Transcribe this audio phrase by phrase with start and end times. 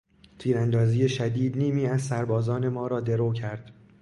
[0.39, 3.71] تیراندازی شدید نیمی از سربازان ما را درو کرد.